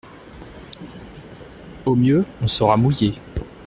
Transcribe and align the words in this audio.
Au 1.85 1.93
mieux 1.93 2.25
on 2.41 2.47
sera 2.47 2.75
mouillés. 2.75 3.19